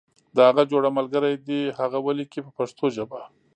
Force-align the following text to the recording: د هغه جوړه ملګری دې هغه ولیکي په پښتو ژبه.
د 0.35 0.37
هغه 0.47 0.63
جوړه 0.71 0.89
ملګری 0.97 1.33
دې 1.47 1.61
هغه 1.79 1.97
ولیکي 2.07 2.39
په 2.43 2.51
پښتو 2.57 2.85
ژبه. 2.95 3.19